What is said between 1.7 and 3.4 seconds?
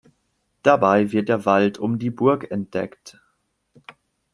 um die Burg entdeckt.